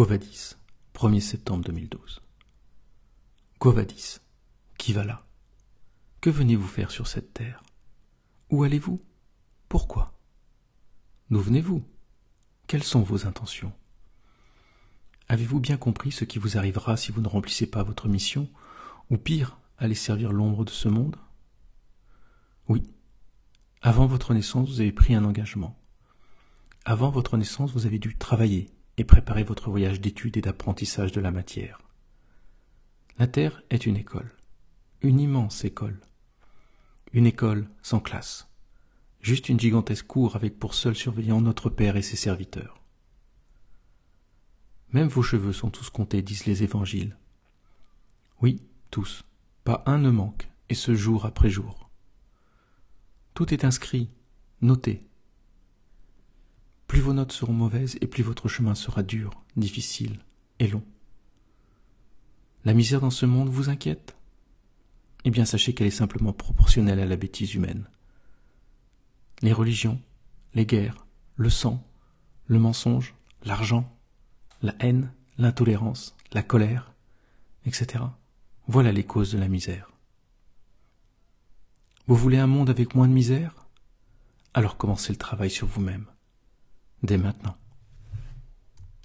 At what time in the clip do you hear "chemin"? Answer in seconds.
58.48-58.74